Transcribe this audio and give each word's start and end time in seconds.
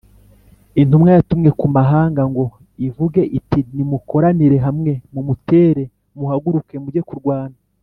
intumwa 0.81 1.09
yatumwe 1.17 1.49
ku 1.59 1.65
mahanga 1.75 2.21
ngo 2.31 2.45
ivuge 2.87 3.21
iti 3.37 3.59
“nimukoranire 3.75 4.57
hamwe 4.65 4.91
mumutere 5.13 5.83
muhaguruke 6.15 6.75
mujye 6.83 7.01
kurwana” 7.09 7.57